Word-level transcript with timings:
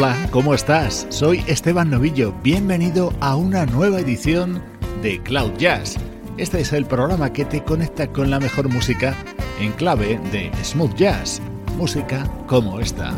Hola, 0.00 0.28
¿cómo 0.30 0.54
estás? 0.54 1.08
Soy 1.08 1.42
Esteban 1.48 1.90
Novillo. 1.90 2.32
Bienvenido 2.44 3.12
a 3.18 3.34
una 3.34 3.66
nueva 3.66 3.98
edición 3.98 4.62
de 5.02 5.20
Cloud 5.20 5.56
Jazz. 5.58 5.96
Este 6.36 6.60
es 6.60 6.72
el 6.72 6.86
programa 6.86 7.32
que 7.32 7.44
te 7.44 7.64
conecta 7.64 8.06
con 8.06 8.30
la 8.30 8.38
mejor 8.38 8.68
música 8.68 9.16
en 9.58 9.72
clave 9.72 10.20
de 10.30 10.52
smooth 10.62 10.94
jazz. 10.94 11.42
Música 11.76 12.30
como 12.46 12.78
esta. 12.78 13.12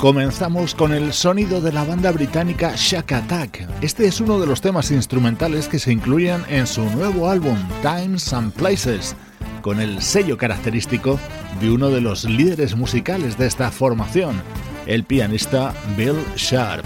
Comenzamos 0.00 0.74
con 0.74 0.92
el 0.92 1.12
sonido 1.12 1.60
de 1.60 1.72
la 1.72 1.84
banda 1.84 2.10
británica 2.10 2.72
Shack 2.74 3.12
Attack. 3.12 3.68
Este 3.82 4.06
es 4.06 4.20
uno 4.20 4.40
de 4.40 4.46
los 4.46 4.60
temas 4.60 4.90
instrumentales 4.90 5.68
que 5.68 5.78
se 5.78 5.92
incluyen 5.92 6.42
en 6.48 6.66
su 6.66 6.82
nuevo 6.84 7.28
álbum 7.28 7.56
Times 7.82 8.32
and 8.32 8.52
Places, 8.52 9.14
con 9.60 9.78
el 9.78 10.00
sello 10.00 10.38
característico 10.38 11.20
de 11.60 11.70
uno 11.70 11.90
de 11.90 12.00
los 12.00 12.24
líderes 12.24 12.74
musicales 12.74 13.36
de 13.36 13.46
esta 13.46 13.70
formación, 13.70 14.40
el 14.86 15.04
pianista 15.04 15.74
Bill 15.98 16.24
Sharp. 16.34 16.84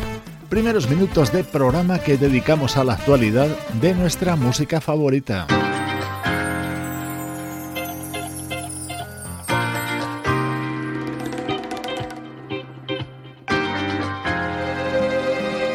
Primeros 0.48 0.90
minutos 0.90 1.32
de 1.32 1.44
programa 1.44 2.00
que 2.00 2.16
dedicamos 2.16 2.76
a 2.76 2.84
la 2.84 2.94
actualidad 2.94 3.48
de 3.80 3.94
nuestra 3.94 4.34
música 4.34 4.80
favorita. 4.80 5.46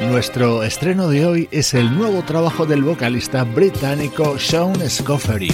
Nuestro 0.10 0.64
estreno 0.64 1.08
de 1.08 1.24
hoy 1.28 1.48
es 1.52 1.76
el 1.76 1.96
nuevo 1.96 2.24
trabajo 2.24 2.66
del 2.66 2.82
vocalista 2.82 3.44
británico 3.44 4.40
Sean 4.40 4.90
Scoffery. 4.90 5.54